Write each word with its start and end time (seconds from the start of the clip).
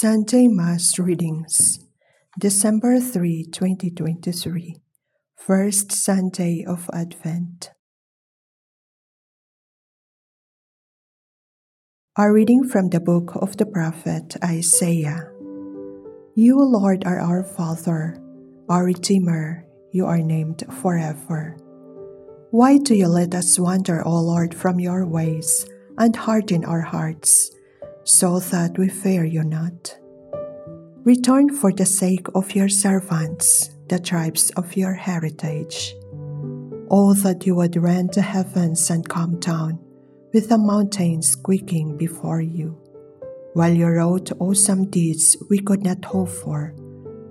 Sunday 0.00 0.48
Mass 0.48 0.98
Readings 0.98 1.78
December 2.38 3.00
3, 3.00 3.52
2023 3.52 4.76
First 5.36 5.92
Sunday 5.92 6.64
of 6.66 6.88
Advent 6.90 7.68
Our 12.16 12.32
reading 12.32 12.66
from 12.66 12.88
the 12.88 12.98
book 12.98 13.36
of 13.36 13.58
the 13.58 13.66
prophet 13.66 14.38
Isaiah 14.42 15.28
You, 16.34 16.56
Lord, 16.56 17.04
are 17.04 17.20
our 17.20 17.44
Father, 17.44 18.16
our 18.70 18.86
Redeemer, 18.86 19.66
you 19.92 20.06
are 20.06 20.24
named 20.24 20.64
forever. 20.80 21.58
Why 22.50 22.78
do 22.78 22.94
you 22.94 23.08
let 23.08 23.34
us 23.34 23.60
wander, 23.60 24.00
O 24.08 24.16
Lord, 24.16 24.54
from 24.54 24.80
your 24.80 25.04
ways 25.04 25.68
and 25.98 26.16
harden 26.16 26.64
our 26.64 26.88
hearts? 26.88 27.50
So 28.10 28.40
that 28.40 28.76
we 28.76 28.88
fear 28.88 29.24
you 29.24 29.44
not. 29.44 29.96
Return 31.04 31.48
for 31.48 31.72
the 31.72 31.86
sake 31.86 32.26
of 32.34 32.56
your 32.56 32.68
servants, 32.68 33.70
the 33.88 34.00
tribes 34.00 34.50
of 34.56 34.76
your 34.76 34.94
heritage. 34.94 35.94
Oh, 36.90 37.14
that 37.22 37.46
you 37.46 37.54
would 37.54 37.76
rend 37.76 38.14
the 38.14 38.22
heavens 38.22 38.90
and 38.90 39.08
come 39.08 39.38
down, 39.38 39.78
with 40.34 40.48
the 40.48 40.58
mountains 40.58 41.36
quaking 41.36 41.96
before 41.96 42.40
you, 42.40 42.76
while 43.54 43.72
you 43.72 43.86
wrote 43.86 44.32
awesome 44.40 44.90
deeds 44.90 45.36
we 45.48 45.60
could 45.60 45.84
not 45.84 46.04
hope 46.04 46.30
for, 46.30 46.74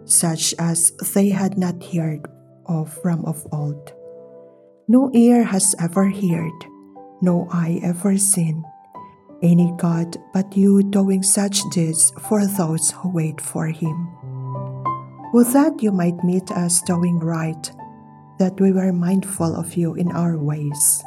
such 0.06 0.56
as 0.60 0.92
they 1.14 1.28
had 1.28 1.58
not 1.58 1.84
heard 1.92 2.26
of 2.68 2.94
from 3.04 3.26
of 3.26 3.46
old. 3.52 3.92
No 4.88 5.12
ear 5.14 5.44
has 5.44 5.76
ever 5.78 6.10
heard, 6.10 6.60
no 7.22 7.50
eye 7.52 7.82
ever 7.84 8.18
seen 8.18 8.64
any 9.42 9.74
God 9.78 10.18
but 10.34 10.56
you 10.56 10.84
doing 10.84 11.24
such 11.24 11.62
deeds 11.72 12.12
for 12.28 12.46
those 12.46 12.92
who 12.92 13.10
wait 13.10 13.40
for 13.40 13.68
him. 13.68 13.96
Would 15.34 15.48
that 15.54 15.82
you 15.82 15.92
might 15.92 16.24
meet 16.24 16.52
us 16.52 16.82
doing 16.82 17.20
right, 17.20 17.72
that 18.40 18.60
we 18.60 18.72
were 18.72 18.92
mindful 18.92 19.56
of 19.56 19.76
you 19.76 19.96
in 19.96 20.12
our 20.12 20.38
ways. 20.38 21.04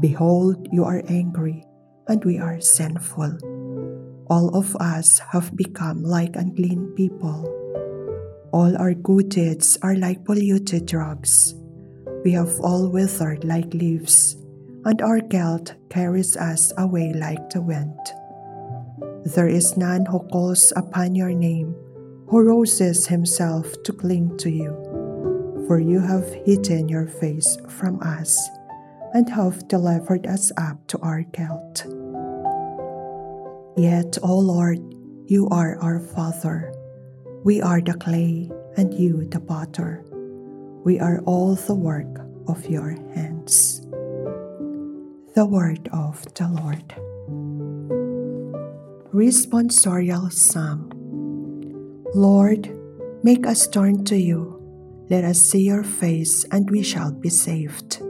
Behold, 0.00 0.68
you 0.70 0.84
are 0.84 1.02
angry, 1.08 1.64
and 2.08 2.24
we 2.24 2.38
are 2.38 2.60
sinful. 2.60 3.38
All 4.28 4.54
of 4.56 4.76
us 4.76 5.18
have 5.32 5.56
become 5.56 6.02
like 6.02 6.36
unclean 6.36 6.92
people. 6.96 7.48
All 8.52 8.76
our 8.76 8.94
good 8.94 9.30
deeds 9.30 9.78
are 9.82 9.96
like 9.96 10.24
polluted 10.24 10.86
drugs. 10.86 11.54
We 12.24 12.32
have 12.32 12.52
all 12.60 12.90
withered 12.90 13.44
like 13.44 13.72
leaves 13.72 14.36
and 14.84 15.00
our 15.00 15.20
guilt 15.20 15.74
carries 15.90 16.36
us 16.36 16.72
away 16.76 17.12
like 17.12 17.50
the 17.50 17.60
wind. 17.60 17.98
There 19.24 19.48
is 19.48 19.76
none 19.76 20.06
who 20.06 20.18
calls 20.30 20.72
upon 20.74 21.14
your 21.14 21.32
name, 21.32 21.74
who 22.28 22.42
roses 22.42 23.06
himself 23.06 23.70
to 23.84 23.92
cling 23.92 24.36
to 24.38 24.50
you. 24.50 24.74
For 25.68 25.78
you 25.78 26.00
have 26.00 26.26
hidden 26.44 26.88
your 26.88 27.06
face 27.06 27.56
from 27.68 28.02
us, 28.02 28.36
and 29.14 29.28
have 29.30 29.68
delivered 29.68 30.26
us 30.26 30.50
up 30.56 30.86
to 30.88 30.98
our 30.98 31.22
guilt. 31.22 31.86
Yet, 33.76 34.18
O 34.22 34.36
Lord, 34.36 34.80
you 35.26 35.48
are 35.48 35.78
our 35.80 36.00
Father. 36.00 36.74
We 37.44 37.62
are 37.62 37.80
the 37.80 37.94
clay, 37.94 38.50
and 38.76 38.92
you 38.92 39.24
the 39.28 39.40
potter. 39.40 40.04
We 40.84 40.98
are 40.98 41.20
all 41.24 41.54
the 41.54 41.74
work 41.74 42.26
of 42.48 42.66
your 42.66 42.90
hands. 43.14 43.86
The 45.34 45.46
Word 45.46 45.88
of 45.94 46.22
the 46.34 46.44
Lord. 46.44 46.92
Responsorial 49.14 50.30
Psalm 50.30 50.92
Lord, 52.14 52.68
make 53.24 53.46
us 53.46 53.66
turn 53.66 54.04
to 54.12 54.16
you. 54.18 54.60
Let 55.08 55.24
us 55.24 55.40
see 55.40 55.62
your 55.62 55.84
face, 55.84 56.44
and 56.52 56.70
we 56.70 56.82
shall 56.82 57.12
be 57.12 57.30
saved. 57.30 58.02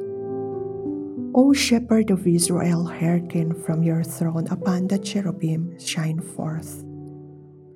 O 1.33 1.53
Shepherd 1.55 2.11
of 2.11 2.27
Israel, 2.27 2.87
hearken 2.87 3.55
from 3.55 3.85
your 3.85 4.03
throne 4.03 4.49
upon 4.51 4.89
the 4.89 4.99
cherubim, 4.99 5.79
shine 5.79 6.19
forth. 6.19 6.83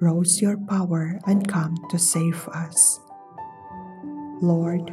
Rouse 0.01 0.43
your 0.43 0.59
power 0.67 1.21
and 1.25 1.47
come 1.47 1.77
to 1.91 2.01
save 2.01 2.49
us. 2.49 2.99
Lord, 4.43 4.91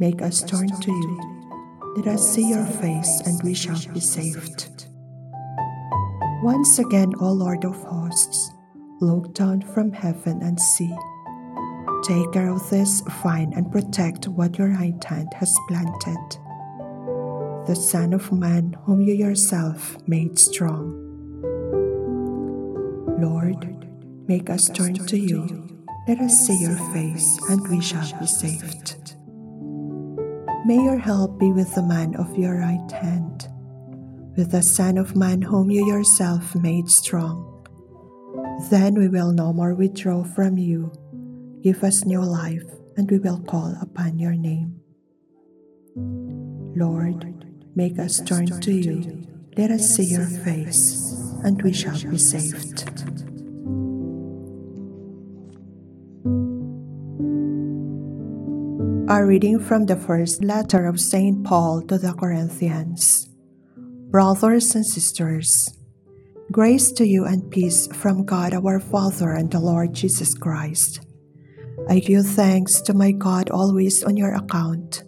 make 0.00 0.20
us 0.20 0.42
turn 0.42 0.66
to 0.66 0.90
you 0.90 1.43
let 1.96 2.06
us 2.08 2.34
see 2.34 2.48
your 2.48 2.66
face, 2.66 3.20
and 3.24 3.40
we 3.42 3.54
shall 3.54 3.80
be 3.92 4.00
saved. 4.00 4.86
Once 6.42 6.78
again, 6.78 7.12
O 7.20 7.32
Lord 7.32 7.64
of 7.64 7.76
hosts, 7.82 8.50
look 9.00 9.32
down 9.32 9.62
from 9.62 9.92
heaven 9.92 10.42
and 10.42 10.60
see. 10.60 10.94
Take 12.02 12.32
care 12.32 12.50
of 12.50 12.68
this 12.68 13.00
vine 13.22 13.52
and 13.54 13.70
protect 13.70 14.28
what 14.28 14.58
your 14.58 14.68
right 14.68 15.02
hand 15.04 15.28
has 15.34 15.56
planted. 15.68 16.38
The 17.66 17.74
Son 17.74 18.12
of 18.12 18.30
Man, 18.30 18.76
whom 18.82 19.00
you 19.00 19.14
yourself 19.14 19.96
made 20.06 20.38
strong. 20.38 21.00
Lord, 23.18 23.86
make 24.28 24.50
us 24.50 24.68
turn 24.68 24.94
to 24.94 25.16
you. 25.16 25.68
Let 26.06 26.18
us 26.18 26.46
see 26.46 26.58
your 26.60 26.76
face, 26.92 27.38
and 27.48 27.66
we 27.68 27.80
shall 27.80 28.18
be 28.18 28.26
saved. 28.26 29.13
May 30.66 30.82
your 30.82 30.96
help 30.96 31.38
be 31.38 31.52
with 31.52 31.74
the 31.74 31.82
man 31.82 32.16
of 32.16 32.38
your 32.38 32.56
right 32.56 32.90
hand, 32.90 33.48
with 34.34 34.50
the 34.50 34.62
Son 34.62 34.96
of 34.96 35.14
Man 35.14 35.42
whom 35.42 35.70
you 35.70 35.86
yourself 35.86 36.54
made 36.54 36.88
strong. 36.88 37.66
Then 38.70 38.94
we 38.94 39.08
will 39.08 39.30
no 39.32 39.52
more 39.52 39.74
withdraw 39.74 40.24
from 40.24 40.56
you. 40.56 40.90
Give 41.62 41.84
us 41.84 42.06
new 42.06 42.22
life, 42.22 42.64
and 42.96 43.10
we 43.10 43.18
will 43.18 43.40
call 43.40 43.76
upon 43.82 44.18
your 44.18 44.32
name. 44.32 44.80
Lord, 46.74 47.44
make 47.76 47.98
us 47.98 48.22
turn 48.24 48.46
to 48.60 48.72
you. 48.72 49.22
Let 49.58 49.70
us 49.70 49.94
see 49.94 50.04
your 50.04 50.26
face, 50.26 51.12
and 51.44 51.60
we 51.60 51.74
shall 51.74 52.00
be 52.10 52.16
saved. 52.16 53.03
A 59.06 59.22
reading 59.22 59.60
from 59.60 59.84
the 59.84 59.96
first 59.96 60.42
letter 60.42 60.86
of 60.86 60.98
St. 60.98 61.44
Paul 61.44 61.82
to 61.92 61.98
the 61.98 62.14
Corinthians. 62.14 63.28
Brothers 64.08 64.74
and 64.74 64.86
sisters, 64.86 65.68
grace 66.50 66.90
to 66.92 67.06
you 67.06 67.26
and 67.26 67.50
peace 67.50 67.86
from 67.92 68.24
God 68.24 68.54
our 68.54 68.80
Father 68.80 69.32
and 69.32 69.50
the 69.50 69.60
Lord 69.60 69.92
Jesus 69.92 70.32
Christ. 70.32 71.04
I 71.86 71.98
give 72.00 72.24
thanks 72.24 72.80
to 72.80 72.94
my 72.94 73.12
God 73.12 73.50
always 73.50 74.02
on 74.04 74.16
your 74.16 74.32
account, 74.32 75.04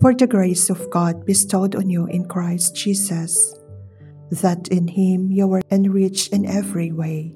for 0.00 0.14
the 0.14 0.28
grace 0.28 0.70
of 0.70 0.88
God 0.90 1.26
bestowed 1.26 1.74
on 1.74 1.90
you 1.90 2.06
in 2.06 2.28
Christ 2.28 2.76
Jesus, 2.76 3.34
that 4.30 4.68
in 4.68 4.86
him 4.86 5.32
you 5.32 5.48
were 5.48 5.62
enriched 5.72 6.32
in 6.32 6.46
every 6.46 6.92
way, 6.92 7.34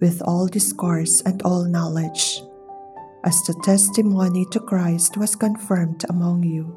with 0.00 0.22
all 0.22 0.46
discourse 0.46 1.22
and 1.22 1.42
all 1.42 1.64
knowledge 1.64 2.40
as 3.24 3.42
the 3.42 3.54
testimony 3.64 4.44
to 4.52 4.60
Christ 4.60 5.16
was 5.16 5.34
confirmed 5.34 6.04
among 6.08 6.42
you, 6.42 6.76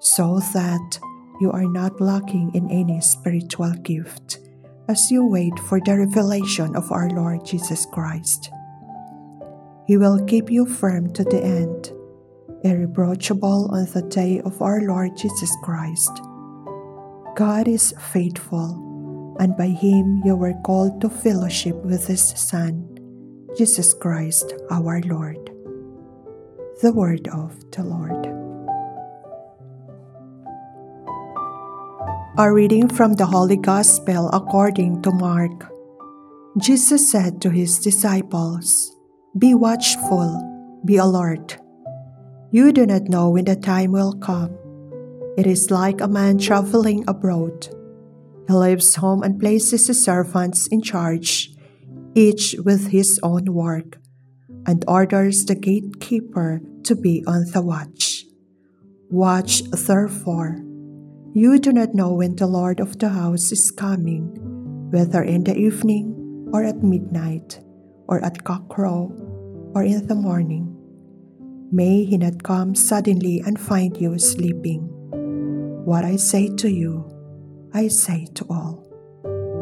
so 0.00 0.40
that 0.52 0.98
you 1.40 1.52
are 1.52 1.68
not 1.68 2.00
lacking 2.00 2.54
in 2.54 2.70
any 2.70 3.00
spiritual 3.00 3.72
gift 3.84 4.40
as 4.88 5.10
you 5.10 5.26
wait 5.26 5.58
for 5.68 5.80
the 5.80 5.98
revelation 5.98 6.74
of 6.76 6.90
our 6.92 7.10
Lord 7.10 7.44
Jesus 7.44 7.86
Christ. 7.92 8.50
He 9.86 9.96
will 9.96 10.24
keep 10.24 10.50
you 10.50 10.64
firm 10.64 11.12
to 11.12 11.24
the 11.24 11.42
end, 11.42 11.92
irreproachable 12.64 13.68
on 13.70 13.84
the 13.92 14.02
day 14.02 14.40
of 14.40 14.62
our 14.62 14.80
Lord 14.80 15.16
Jesus 15.16 15.54
Christ. 15.62 16.10
God 17.36 17.68
is 17.68 17.92
faithful, 18.12 19.36
and 19.38 19.56
by 19.56 19.68
him 19.68 20.22
you 20.24 20.36
were 20.36 20.54
called 20.64 21.02
to 21.02 21.10
fellowship 21.10 21.76
with 21.84 22.06
his 22.06 22.22
Son, 22.22 22.88
Jesus 23.58 23.92
Christ 23.92 24.54
our 24.70 25.00
Lord. 25.02 25.55
The 26.82 26.92
word 26.92 27.26
of 27.28 27.56
the 27.70 27.82
Lord. 27.82 28.26
A 32.36 32.52
reading 32.52 32.86
from 32.88 33.14
the 33.14 33.24
Holy 33.24 33.56
Gospel 33.56 34.28
according 34.28 35.00
to 35.00 35.10
Mark. 35.10 35.72
Jesus 36.58 37.10
said 37.10 37.40
to 37.40 37.48
his 37.48 37.78
disciples, 37.78 38.94
Be 39.38 39.54
watchful, 39.54 40.36
be 40.84 40.98
alert. 40.98 41.56
You 42.50 42.72
do 42.72 42.84
not 42.84 43.08
know 43.08 43.30
when 43.30 43.46
the 43.46 43.56
time 43.56 43.92
will 43.92 44.12
come. 44.12 44.52
It 45.38 45.46
is 45.46 45.70
like 45.70 46.02
a 46.02 46.08
man 46.08 46.36
traveling 46.36 47.04
abroad. 47.08 47.68
He 48.48 48.52
leaves 48.52 48.96
home 48.96 49.22
and 49.22 49.40
places 49.40 49.86
his 49.86 50.04
servants 50.04 50.68
in 50.70 50.82
charge, 50.82 51.56
each 52.14 52.54
with 52.62 52.88
his 52.88 53.18
own 53.22 53.54
work 53.54 53.96
and 54.66 54.84
orders 54.86 55.44
the 55.46 55.54
gatekeeper 55.54 56.60
to 56.84 56.94
be 56.94 57.24
on 57.26 57.46
the 57.52 57.62
watch. 57.62 58.26
Watch 59.10 59.62
therefore. 59.70 60.60
You 61.32 61.58
do 61.58 61.72
not 61.72 61.94
know 61.94 62.14
when 62.14 62.36
the 62.36 62.46
Lord 62.46 62.80
of 62.80 62.98
the 62.98 63.10
house 63.10 63.52
is 63.52 63.70
coming, 63.70 64.34
whether 64.90 65.22
in 65.22 65.44
the 65.44 65.56
evening 65.56 66.50
or 66.52 66.64
at 66.64 66.82
midnight, 66.82 67.60
or 68.08 68.24
at 68.24 68.44
cockcrow, 68.44 69.10
or 69.74 69.82
in 69.82 70.06
the 70.06 70.14
morning. 70.14 70.72
May 71.72 72.04
he 72.04 72.16
not 72.16 72.42
come 72.42 72.74
suddenly 72.74 73.42
and 73.44 73.60
find 73.60 73.96
you 73.96 74.18
sleeping. 74.18 74.88
What 75.84 76.04
I 76.04 76.16
say 76.16 76.48
to 76.56 76.70
you, 76.70 77.04
I 77.74 77.88
say 77.88 78.26
to 78.34 78.46
all 78.48 78.86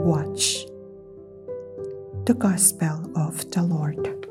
watch. 0.05 0.65
The 2.27 2.35
Gospel 2.39 3.11
of 3.17 3.51
the 3.51 3.63
Lord. 3.63 4.24